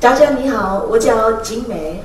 [0.00, 2.04] Ni hao, wo jiao Jing Mei.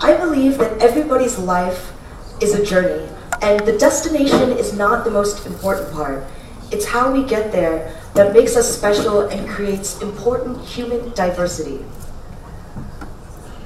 [0.00, 1.92] I believe that everybody's life
[2.40, 3.08] is a journey,
[3.42, 6.24] and the destination is not the most important part.
[6.70, 11.84] It's how we get there that makes us special and creates important human diversity.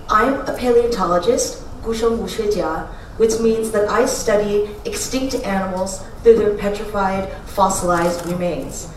[0.09, 8.89] I'm a paleontologist, which means that I study extinct animals through their petrified, fossilized remains.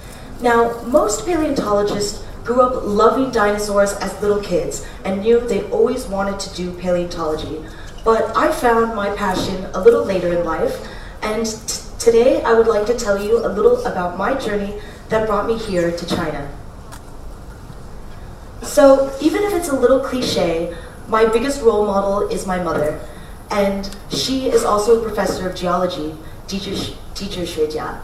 [0.42, 6.40] Now, most paleontologists grew up loving dinosaurs as little kids and knew they always wanted
[6.40, 7.62] to do paleontology.
[8.06, 10.88] But I found my passion a little later in life,
[11.22, 11.46] and
[12.00, 15.58] today I would like to tell you a little about my journey that brought me
[15.58, 16.50] here to China.
[18.62, 20.74] So, even if it's a little cliche,
[21.10, 23.00] my biggest role model is my mother,
[23.52, 26.16] and she is also a professor of geology,
[26.48, 26.76] teacher,
[27.14, 28.00] teacher Xuejia.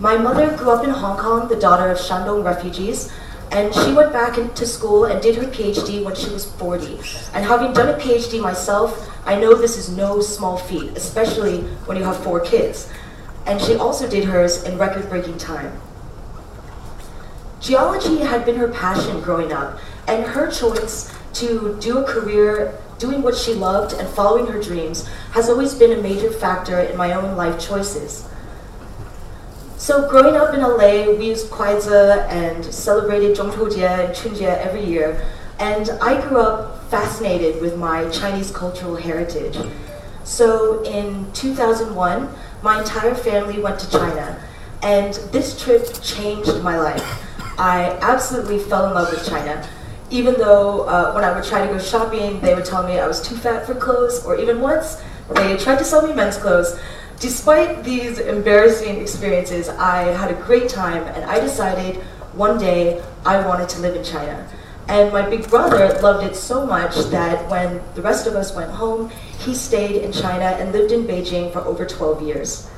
[0.00, 3.12] My mother grew up in Hong Kong, the daughter of Shandong refugees,
[3.52, 6.98] and she went back into school and did her PhD when she was 40.
[7.32, 11.96] And having done a PhD myself, I know this is no small feat, especially when
[11.96, 12.90] you have four kids.
[13.46, 15.80] And she also did hers in record breaking time.
[17.60, 23.22] Geology had been her passion growing up, and her choice to do a career doing
[23.22, 27.12] what she loved and following her dreams has always been a major factor in my
[27.12, 28.28] own life choices.
[29.78, 35.22] So growing up in LA, we used Kuaizi and celebrated Zhongqiujie and Chunjie every year.
[35.58, 39.56] And I grew up fascinated with my Chinese cultural heritage.
[40.24, 42.28] So in 2001,
[42.62, 44.42] my entire family went to China.
[44.82, 47.22] And this trip changed my life.
[47.58, 49.66] I absolutely fell in love with China.
[50.10, 53.06] Even though uh, when I would try to go shopping, they would tell me I
[53.06, 55.02] was too fat for clothes, or even once,
[55.34, 56.78] they tried to sell me men's clothes.
[57.18, 61.96] Despite these embarrassing experiences, I had a great time and I decided
[62.34, 64.46] one day I wanted to live in China.
[64.88, 68.70] And my big brother loved it so much that when the rest of us went
[68.70, 72.70] home, he stayed in China and lived in Beijing for over 12 years.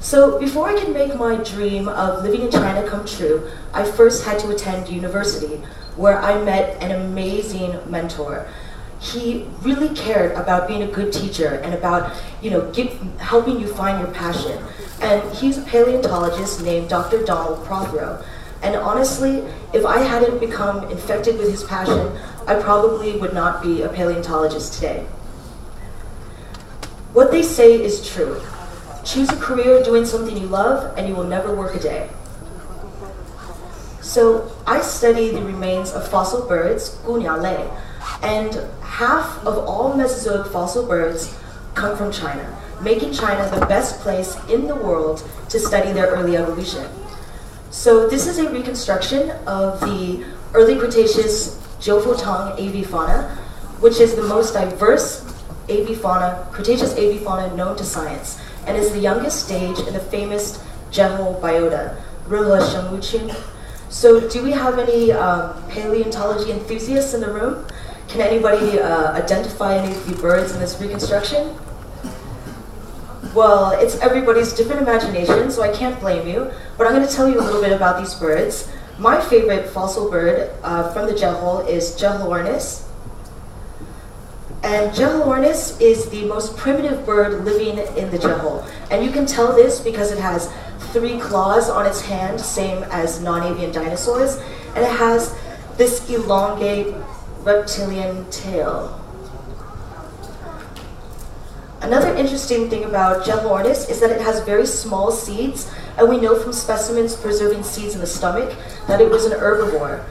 [0.00, 4.24] So before I could make my dream of living in China come true, I first
[4.24, 5.62] had to attend university,
[5.96, 8.48] where I met an amazing mentor
[9.02, 13.66] he really cared about being a good teacher and about you know give, helping you
[13.66, 14.62] find your passion.
[15.00, 17.24] And he's a paleontologist named Dr.
[17.24, 18.24] Donald Prothero.
[18.62, 19.42] And honestly,
[19.72, 24.74] if I hadn't become infected with his passion, I probably would not be a paleontologist
[24.74, 25.04] today.
[27.12, 28.40] What they say is true.
[29.04, 32.08] Choose a career doing something you love, and you will never work a day.
[34.00, 37.68] So I study the remains of fossil birds, Gunyale,
[38.22, 41.36] and half of all Mesozoic fossil birds
[41.74, 46.36] come from China, making China the best place in the world to study their early
[46.36, 46.86] evolution.
[47.70, 50.24] So this is a reconstruction of the
[50.54, 53.30] early Cretaceous Jiufotang avifauna,
[53.80, 55.24] which is the most diverse
[55.68, 61.40] avifauna, Cretaceous avifauna known to science, and is the youngest stage in the famous Jehol
[61.40, 61.96] biota,
[62.28, 63.34] Rehe Shengwuqun.
[63.88, 67.66] So do we have any um, paleontology enthusiasts in the room?
[68.12, 71.56] Can anybody uh, identify any of the birds in this reconstruction?
[73.34, 77.26] Well, it's everybody's different imagination, so I can't blame you, but I'm going to tell
[77.26, 78.70] you a little bit about these birds.
[78.98, 82.86] My favorite fossil bird uh, from the Jehol is Jeholornis.
[84.62, 88.70] And Jeholornis is the most primitive bird living in the Jehol.
[88.90, 90.52] And you can tell this because it has
[90.92, 94.36] three claws on its hand, same as non-avian dinosaurs,
[94.76, 95.34] and it has
[95.78, 96.94] this elongate
[97.42, 98.98] reptilian tail.
[101.80, 106.38] Another interesting thing about Jeholornis is that it has very small seeds, and we know
[106.38, 110.04] from specimens preserving seeds in the stomach that it was an herbivore.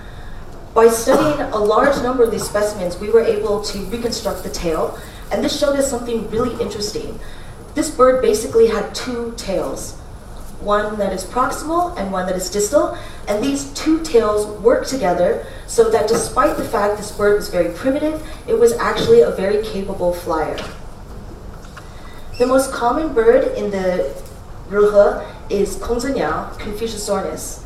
[0.73, 4.99] By studying a large number of these specimens, we were able to reconstruct the tail,
[5.31, 7.17] and this showed us something really interesting.
[7.73, 9.97] This bird basically had two tails
[10.61, 12.97] one that is proximal and one that is distal.
[13.27, 17.73] And these two tails work together so that despite the fact this bird was very
[17.73, 20.57] primitive, it was actually a very capable flyer.
[22.37, 24.13] The most common bird in the
[24.69, 27.63] Rehe is Kongziniao, Confuciusornis.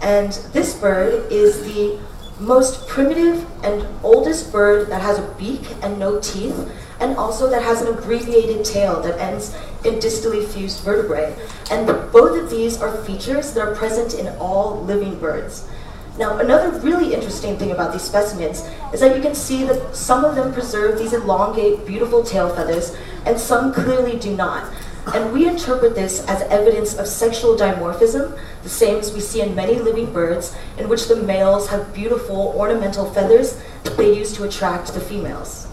[0.00, 1.98] And this bird is the
[2.38, 6.70] most primitive and oldest bird that has a beak and no teeth,
[7.02, 9.54] and also that has an abbreviated tail that ends
[9.84, 11.34] in distally fused vertebrae.
[11.70, 15.68] And both of these are features that are present in all living birds.
[16.16, 20.24] Now, another really interesting thing about these specimens is that you can see that some
[20.24, 22.96] of them preserve these elongate, beautiful tail feathers,
[23.26, 24.72] and some clearly do not.
[25.14, 29.52] and we interpret this as evidence of sexual dimorphism, the same as we see in
[29.52, 34.44] many living birds, in which the males have beautiful ornamental feathers that they use to
[34.44, 35.71] attract the females.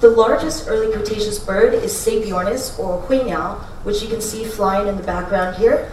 [0.00, 4.96] The largest early Cretaceous bird is Sapiornis or huiniao, which you can see flying in
[4.96, 5.90] the background here.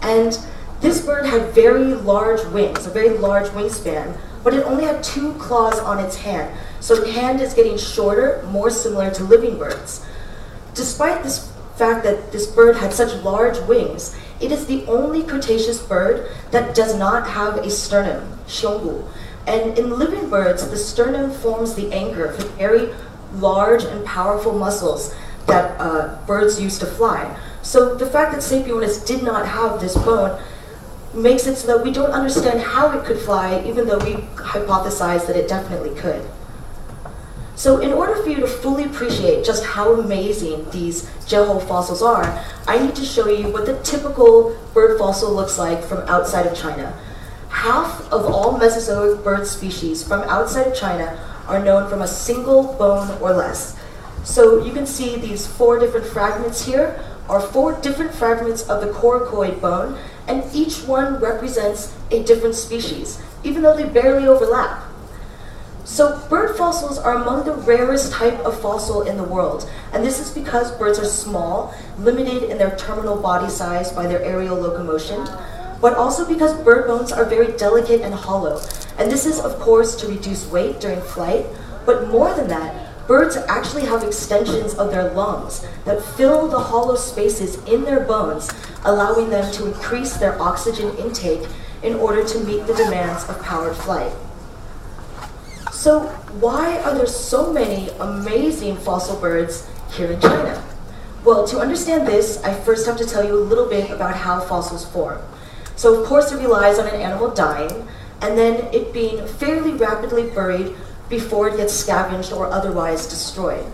[0.00, 0.38] And
[0.80, 5.34] this bird had very large wings, a very large wingspan, but it only had two
[5.34, 6.56] claws on its hand.
[6.80, 10.06] So the hand is getting shorter, more similar to living birds.
[10.72, 15.82] Despite this fact that this bird had such large wings, it is the only Cretaceous
[15.82, 19.04] bird that does not have a sternum, xiongbu.
[19.46, 22.94] And in living birds, the sternum forms the anchor for very
[23.40, 25.14] large and powerful muscles
[25.46, 27.38] that uh, birds use to fly.
[27.62, 30.40] So the fact that Sapiornis did not have this bone
[31.14, 35.26] makes it so that we don't understand how it could fly, even though we hypothesize
[35.26, 36.28] that it definitely could.
[37.56, 42.24] So in order for you to fully appreciate just how amazing these Jehol fossils are,
[42.66, 46.56] I need to show you what the typical bird fossil looks like from outside of
[46.56, 46.98] China.
[47.48, 51.16] Half of all Mesozoic bird species from outside of China
[51.46, 53.76] are known from a single bone or less.
[54.24, 56.98] So you can see these four different fragments here
[57.28, 63.22] are four different fragments of the coracoid bone, and each one represents a different species,
[63.42, 64.82] even though they barely overlap.
[65.84, 70.18] So bird fossils are among the rarest type of fossil in the world, and this
[70.18, 75.26] is because birds are small, limited in their terminal body size by their aerial locomotion,
[75.80, 78.60] but also because bird bones are very delicate and hollow,
[78.98, 81.46] and this is of course to reduce weight during flight,
[81.84, 86.96] but more than that, birds actually have extensions of their lungs that fill the hollow
[86.96, 88.50] spaces in their bones,
[88.84, 91.46] allowing them to increase their oxygen intake
[91.82, 94.12] in order to meet the demands of powered flight.
[95.70, 96.00] So
[96.40, 100.64] why are there so many amazing fossil birds here in China?
[101.24, 104.40] Well, to understand this, I first have to tell you a little bit about how
[104.40, 105.20] fossils form.
[105.76, 107.86] So of course it relies on an animal dying,
[108.24, 110.74] and then it being fairly rapidly buried
[111.10, 113.66] before it gets scavenged or otherwise destroyed.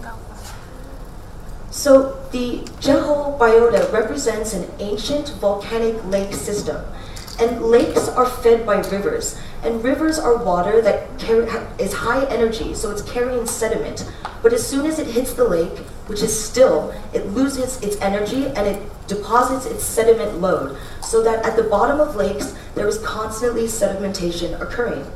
[1.71, 6.85] So the Jehol biota represents an ancient volcanic lake system
[7.39, 9.41] and lakes are fed by rivers.
[9.63, 11.09] And rivers are water that
[11.79, 14.11] is high energy, so it's carrying sediment.
[14.43, 15.79] But as soon as it hits the lake,
[16.11, 20.77] which is still, it loses its energy and it deposits its sediment load.
[21.01, 25.07] So that at the bottom of lakes, there is constantly sedimentation occurring.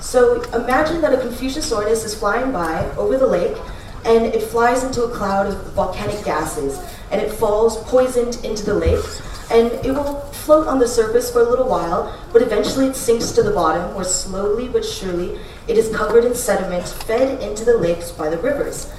[0.00, 3.56] So imagine that a Confuciusornis is flying by over the lake
[4.04, 6.80] and it flies into a cloud of volcanic gases
[7.12, 9.04] and it falls poisoned into the lake
[9.50, 13.30] and it will float on the surface for a little while, but eventually it sinks
[13.32, 15.38] to the bottom, where slowly but surely
[15.68, 18.92] it is covered in sediment fed into the lakes by the rivers.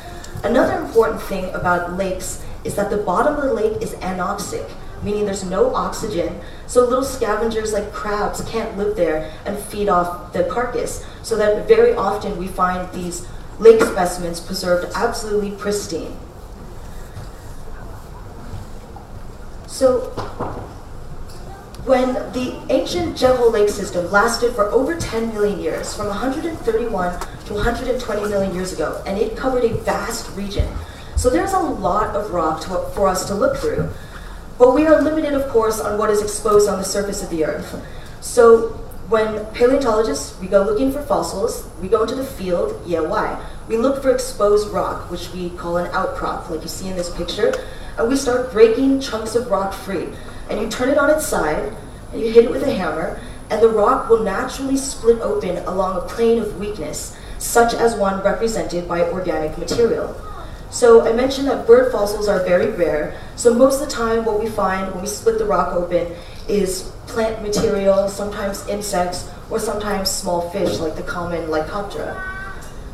[0.44, 4.70] Another important thing about lakes is that the bottom of the lake is anoxic,
[5.04, 10.34] meaning there's no oxygen, so little scavengers like crabs can't live there and feed off
[10.34, 13.28] the carcass, so that very often we find these
[13.60, 16.18] lake specimens preserved absolutely pristine.
[19.78, 20.00] So
[21.86, 27.54] when the ancient Jehol Lake system lasted for over 10 million years, from 131 to
[27.54, 30.68] 120 million years ago, and it covered a vast region.
[31.16, 33.88] So there's a lot of rock to, for us to look through.
[34.58, 37.46] But we are limited, of course, on what is exposed on the surface of the
[37.46, 37.80] Earth.
[38.20, 38.70] So
[39.10, 43.40] when paleontologists, we go looking for fossils, we go into the field, yeah, why?
[43.68, 47.16] We look for exposed rock, which we call an outcrop, like you see in this
[47.16, 47.54] picture
[47.98, 50.08] and we start breaking chunks of rock free.
[50.50, 51.74] And you turn it on its side,
[52.12, 55.98] and you hit it with a hammer, and the rock will naturally split open along
[55.98, 60.16] a plane of weakness, such as one represented by organic material.
[60.70, 64.40] So I mentioned that bird fossils are very rare, so most of the time what
[64.40, 66.14] we find when we split the rock open
[66.50, 72.22] is plant material, sometimes insects, or sometimes small fish like the common Lycoptera.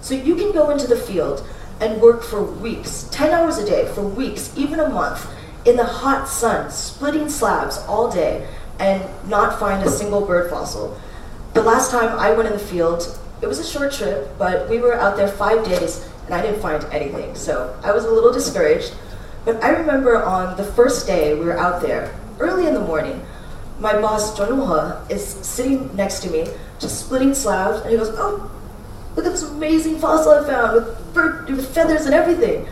[0.01, 1.47] So you can go into the field
[1.79, 5.29] and work for weeks, 10 hours a day, for weeks, even a month,
[5.65, 8.47] in the hot sun, splitting slabs all day,
[8.79, 10.99] and not find a single bird fossil.
[11.53, 14.79] The last time I went in the field, it was a short trip, but we
[14.79, 18.31] were out there five days, and I didn't find anything, so I was a little
[18.31, 18.93] discouraged.
[19.45, 23.25] But I remember on the first day we were out there, early in the morning,
[23.79, 26.47] my boss, John is sitting next to me,
[26.79, 28.49] just splitting slabs, and he goes, Oh,
[29.15, 32.67] look at this amazing fossil I found with, bird, with feathers and everything.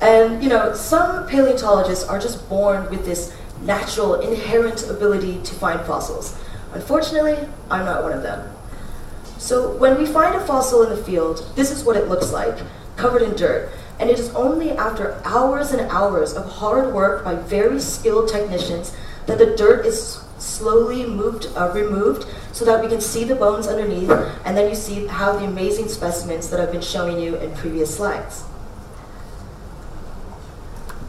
[0.00, 5.80] And you know, some paleontologists are just born with this natural, inherent ability to find
[5.86, 6.38] fossils.
[6.72, 7.38] Unfortunately,
[7.70, 8.52] I'm not one of them.
[9.38, 12.58] So when we find a fossil in the field, this is what it looks like,
[12.96, 13.70] covered in dirt.
[13.98, 18.94] And it is only after hours and hours of hard work by very skilled technicians
[19.26, 23.66] that the dirt is slowly moved, uh, removed so that we can see the bones
[23.66, 24.10] underneath
[24.44, 27.96] and then you see how the amazing specimens that I've been showing you in previous
[27.96, 28.44] slides.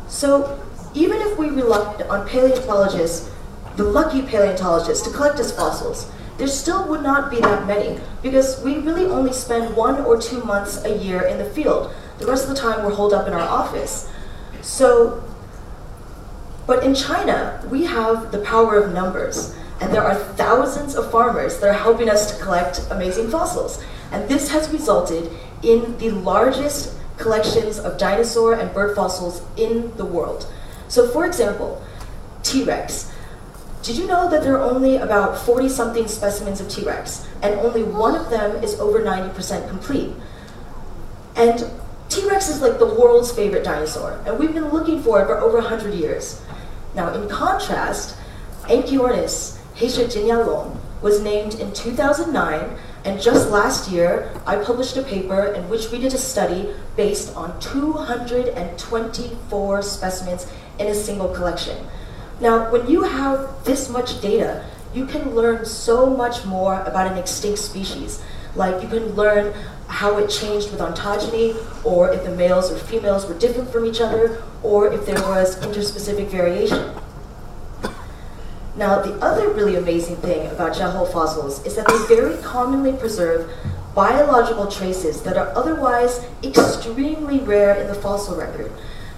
[0.07, 0.59] So
[0.93, 3.31] even if we rely on paleontologists,
[3.75, 8.61] the lucky paleontologists, to collect us fossils, there still would not be that many because
[8.63, 11.93] we really only spend one or two months a year in the field.
[12.19, 14.09] The rest of the time we're holed up in our office.
[14.61, 15.23] So,
[16.67, 19.55] but in China, we have the power of numbers.
[19.79, 23.83] And there are thousands of farmers that are helping us to collect amazing fossils.
[24.11, 25.31] And this has resulted
[25.63, 30.51] in the largest collections of dinosaur and bird fossils in the world.
[30.87, 31.81] So for example,
[32.43, 33.11] T-Rex.
[33.83, 37.83] Did you know that there are only about 40 something specimens of T-Rex and only
[37.83, 40.11] one of them is over 90% complete?
[41.35, 41.69] And
[42.09, 45.57] T-Rex is like the world's favorite dinosaur and we've been looking for it for over
[45.57, 46.41] 100 years.
[46.97, 48.17] Now in contrast,
[48.63, 52.75] Anchiornis heyschijinyalong was named in 2009
[53.05, 57.35] and just last year, I published a paper in which we did a study based
[57.35, 60.47] on 224 specimens
[60.79, 61.77] in a single collection.
[62.41, 67.19] Now, when you have this much data, you can learn so much more about an
[67.19, 68.23] extinct species.
[68.57, 69.53] Like you can learn
[69.87, 74.01] how it changed with ontogeny, or if the males or females were different from each
[74.01, 76.93] other, or if there was interspecific variation.
[78.75, 83.49] Now, the other really amazing thing about Jehol fossils is that they very commonly preserve
[83.95, 88.71] biological traces that are otherwise extremely rare in the fossil record.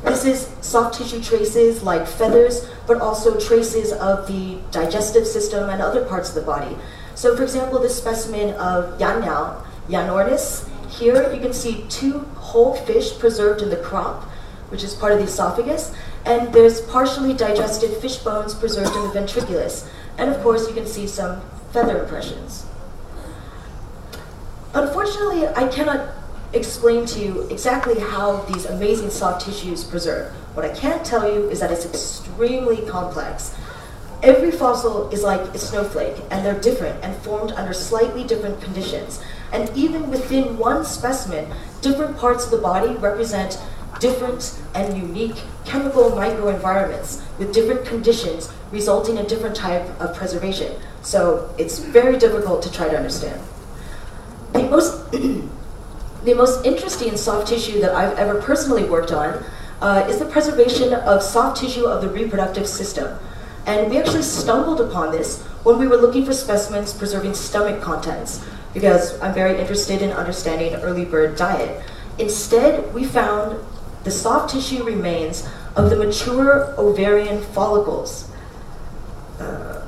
[0.03, 5.81] This is soft tissue traces like feathers, but also traces of the digestive system and
[5.81, 6.77] other parts of the body.
[7.19, 13.19] So for example, this specimen of Yanniao, Yanornis, here you can see two whole fish
[13.19, 14.23] preserved in the crop,
[14.69, 19.09] which is part of the esophagus, and there's partially digested fish bones preserved in the
[19.09, 19.91] ventriculus.
[20.17, 21.41] And of course, you can see some
[21.73, 22.65] feather impressions.
[24.73, 26.11] Unfortunately, I cannot
[26.53, 30.31] explain to you exactly how these amazing soft tissues preserve.
[30.55, 33.57] What I can tell you is that it's extremely complex.
[34.21, 39.23] Every fossil is like a snowflake, and they're different and formed under slightly different conditions.
[39.53, 41.49] And even within one specimen,
[41.81, 43.57] different parts of the body represent
[43.99, 50.73] different and unique chemical microenvironments with different conditions resulting in different type of preservation.
[51.01, 53.41] So it's very difficult to try to understand.
[54.53, 59.43] The most, the most interesting soft tissue that I've ever personally worked on
[59.81, 63.17] uh, is the preservation of soft tissue of the reproductive system.
[63.69, 68.43] And we actually stumbled upon this when we were looking for specimens preserving stomach contents,
[68.73, 71.83] because I'm very interested in understanding early bird diet.
[72.17, 73.63] Instead, we found
[74.05, 78.31] the soft tissue remains of the mature ovarian follicles.
[79.39, 79.85] Uh,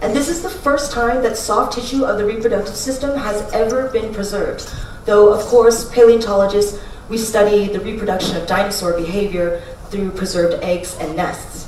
[0.00, 3.88] and this is the first time that soft tissue of the reproductive system has ever
[3.88, 4.72] been preserved.
[5.04, 11.16] Though, of course, paleontologists, we study the reproduction of dinosaur behavior through preserved eggs and
[11.16, 11.65] nests.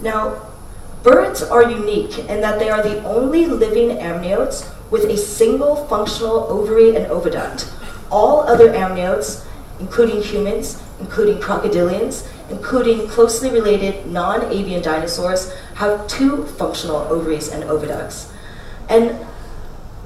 [0.00, 0.42] Now,
[1.02, 6.46] birds are unique in that they are the only living amniotes with a single functional
[6.50, 7.70] ovary and oviduct.
[8.10, 9.46] All other amniotes
[9.80, 18.30] including humans, including crocodilians, including closely related non-avian dinosaurs, have two functional ovaries and oviducts.
[18.88, 19.18] And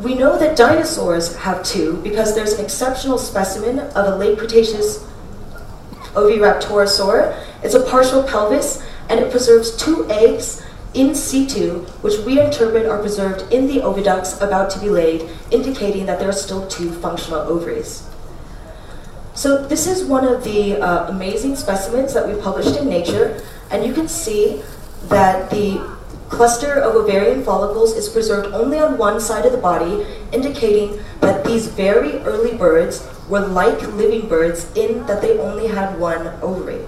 [0.00, 5.04] we know that dinosaurs have two because there's an exceptional specimen of a late Cretaceous
[6.14, 7.36] Oviraptorosaur.
[7.62, 10.62] It's a partial pelvis and it preserves two eggs
[10.94, 16.06] in situ, which we interpret are preserved in the oviducts about to be laid, indicating
[16.06, 18.08] that there are still two functional ovaries.
[19.34, 23.84] So this is one of the uh, amazing specimens that we published in Nature, and
[23.84, 24.62] you can see
[25.04, 25.96] that the
[26.28, 31.44] cluster of ovarian follicles is preserved only on one side of the body, indicating that
[31.44, 36.84] these very early birds were like living birds in that they only had one ovary.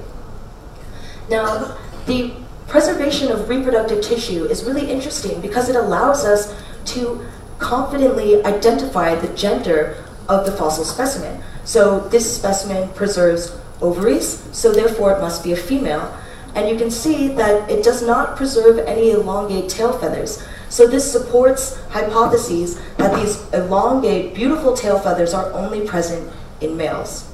[1.28, 2.32] Now, the
[2.68, 6.54] preservation of reproductive tissue is really interesting because it allows us
[6.86, 7.24] to
[7.58, 11.42] confidently identify the gender of the fossil specimen.
[11.64, 16.16] So this specimen preserves ovaries, so therefore it must be a female.
[16.54, 20.42] And you can see that it does not preserve any elongate tail feathers.
[20.68, 27.29] So this supports hypotheses that these elongate, beautiful tail feathers are only present in males.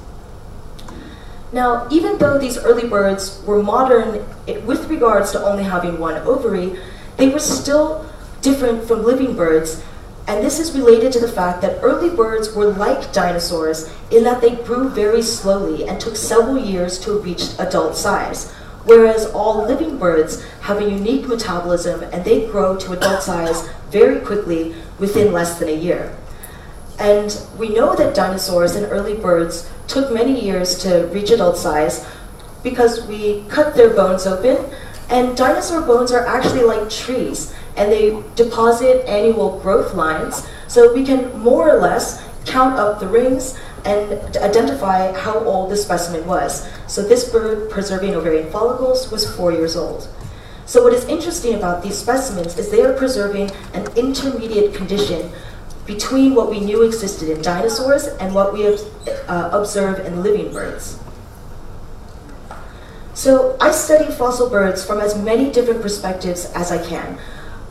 [1.51, 4.25] Now, even though these early birds were modern
[4.65, 6.79] with regards to only having one ovary,
[7.17, 8.05] they were still
[8.41, 9.83] different from living birds
[10.27, 14.41] And this is related to the fact that early birds were like dinosaurs in that
[14.41, 18.51] they grew very slowly and took several years to reach adult size,
[18.83, 24.19] whereas all living birds have a unique metabolism and they grow to adult size very
[24.19, 26.13] quickly within less than a year.
[26.99, 32.05] And we know that dinosaurs and early birds took many years to reach adult size
[32.63, 34.57] because we cut their bones open,
[35.09, 41.05] and dinosaur bones are actually like trees and they deposit annual growth lines so we
[41.05, 46.67] can more or less count up the rings and identify how old the specimen was.
[46.87, 50.09] So this bird preserving ovarian follicles was four years old.
[50.65, 55.31] So what is interesting about these specimens is they are preserving an intermediate condition
[55.87, 60.99] between what we knew existed in dinosaurs and what we uh, observe in living birds.
[63.13, 67.17] So I study fossil birds from as many different perspectives as I can.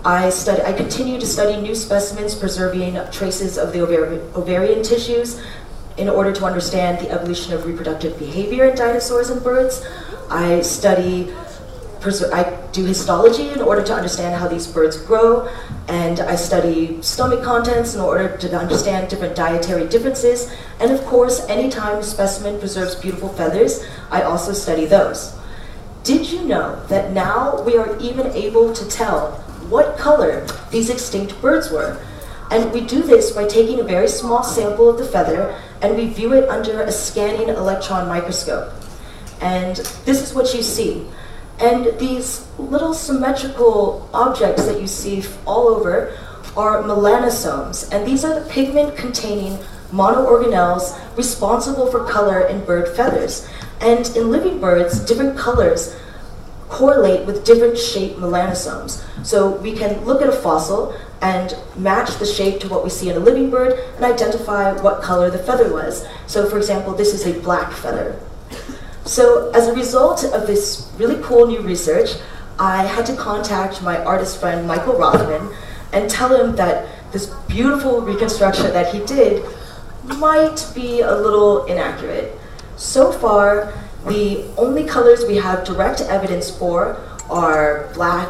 [0.05, 5.41] I, study, I continue to study new specimens preserving traces of the ovarian, ovarian tissues
[5.97, 9.87] in order to understand the evolution of reproductive behavior in dinosaurs and birds.
[10.31, 11.33] I study,
[12.33, 12.45] I
[12.77, 15.49] do histology in order to understand how these birds grow,
[15.89, 20.53] and I study stomach contents in order to understand different dietary differences.
[20.79, 25.35] And of course, anytime a specimen preserves beautiful feathers, I also study those.
[26.05, 31.41] Did you know that now we are even able to tell what color these extinct
[31.41, 32.01] birds were.
[32.51, 36.09] And we do this by taking a very small sample of the feather and we
[36.09, 38.73] view it under a scanning electron microscope.
[39.41, 41.07] And this is what you see.
[41.59, 46.17] And these little symmetrical objects that you see all over
[46.57, 47.93] are melanosomes.
[47.93, 49.59] And these are the pigment containing
[49.91, 53.49] monoorganelles responsible for color in bird feathers.
[53.81, 55.97] And in living birds, different colors
[56.69, 59.05] correlate with different shaped melanosomes.
[59.25, 63.09] So we can look at a fossil and match the shape to what we see
[63.09, 66.07] in a living bird and identify what color the feather was.
[66.27, 68.21] So for example, this is a black feather.
[69.07, 72.11] So as a result of this really cool new research,
[72.59, 75.55] I had to contact my artist friend Michael Rothman
[75.93, 79.45] and tell him that this beautiful reconstruction that he did
[80.19, 82.37] might be a little inaccurate.
[82.77, 83.73] So far,
[84.09, 86.97] the only colors we have direct evidence for
[87.31, 88.29] are black,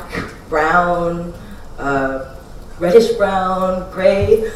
[0.49, 1.33] brown,
[1.79, 2.37] uh,
[2.79, 4.51] reddish brown, gray.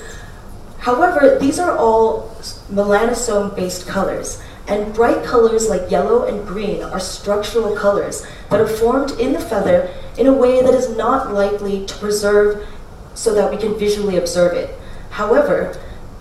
[0.78, 2.36] However, these are all
[2.70, 9.10] melanosome-based colors, and bright colors like yellow and green are structural colors that are formed
[9.18, 12.66] in the feather in a way that is not likely to preserve
[13.14, 14.70] so that we can visually observe it.
[15.10, 15.76] However,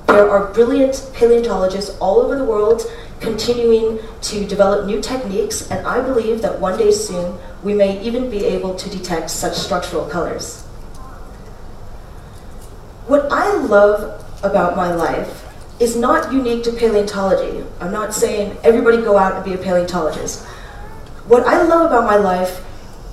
[0.08, 2.82] there are brilliant paleontologists all over the world
[3.20, 8.32] continuing to develop new techniques, and I believe that one day soon we may even
[8.32, 10.64] be able to detect such structural colors.
[13.06, 15.49] What I love about my life
[15.80, 17.66] is not unique to paleontology.
[17.80, 20.46] I'm not saying everybody go out and be a paleontologist.
[21.28, 22.66] What I love about my life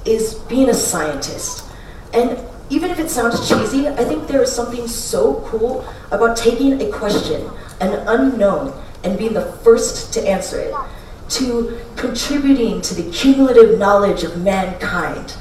[0.04, 1.64] is being a scientist.
[2.12, 2.38] And
[2.70, 6.90] even if it sounds cheesy, I think there is something so cool about taking a
[6.90, 7.48] question,
[7.80, 8.72] an unknown,
[9.04, 10.74] and being the first to answer it,
[11.28, 15.36] to contributing to the cumulative knowledge of mankind.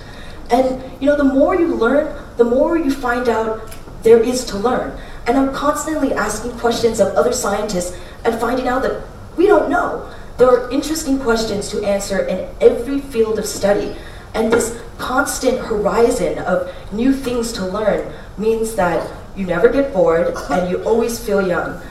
[0.52, 4.58] And you know, the more you learn, the more you find out there is to
[4.58, 4.96] learn.
[5.28, 9.04] And I'm constantly asking questions of other scientists and finding out that
[9.38, 10.10] we don't know.
[10.38, 13.96] There are interesting questions to answer in every field of study.
[14.34, 20.36] And this constant horizon of new things to learn means that you never get bored
[20.50, 21.82] and you always feel young.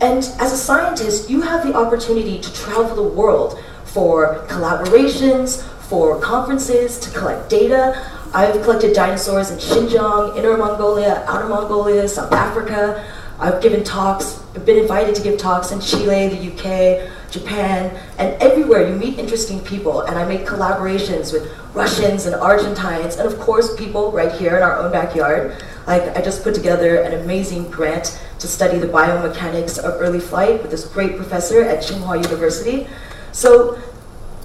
[0.00, 6.20] And as a scientist, you have the opportunity to travel the world for collaborations, for
[6.20, 8.06] conferences, to collect data.
[8.34, 13.04] I've collected dinosaurs in Xinjiang, Inner Mongolia, Outer Mongolia, South Africa.
[13.38, 18.40] I've given talks, I've been invited to give talks in Chile, the UK, Japan, and
[18.42, 20.00] everywhere you meet interesting people.
[20.02, 24.62] And I make collaborations with Russians and Argentines, and of course people right here in
[24.62, 25.62] our own backyard.
[25.86, 30.62] Like I just put together an amazing grant to study the biomechanics of early flight
[30.62, 32.86] with this great professor at Tsinghua University.
[33.32, 33.78] So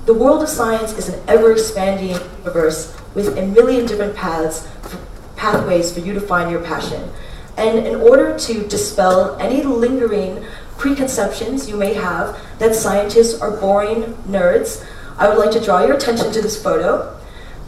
[0.05, 4.67] the world of science is an ever-expanding universe with a million different paths,
[5.36, 7.10] pathways for you to find your passion.
[7.58, 10.45] And in order to dispel any lingering
[10.78, 14.86] preconceptions you may have that scientists are boring nerds,
[15.17, 17.17] I would like to draw your attention to this photo.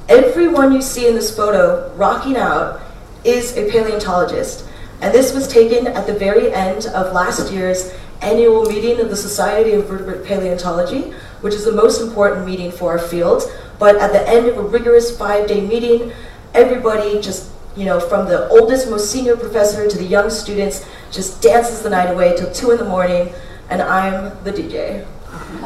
[0.10, 2.82] Everyone you see in this photo rocking out
[3.24, 4.66] is a paleontologist.
[5.02, 9.16] And this was taken at the very end of last year's annual meeting of the
[9.16, 13.44] Society of Vertebrate Paleontology, which is the most important meeting for our field.
[13.79, 16.13] But at the end of a rigorous five-day meeting,
[16.55, 21.41] everybody just you know, from the oldest, most senior professor to the young students, just
[21.41, 23.33] dances the night away till 2 in the morning,
[23.71, 25.07] and I'm the DJ.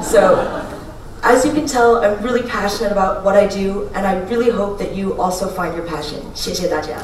[0.03, 0.37] So,
[1.22, 4.79] as you can tell, I'm really passionate about what I do, and I really hope
[4.79, 6.20] that you also find your passion.
[6.35, 6.98] 谢谢大家。